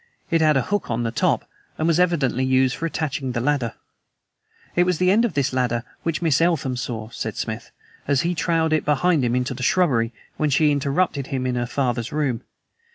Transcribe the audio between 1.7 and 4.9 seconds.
and was evidently used for attaching the ladder. "It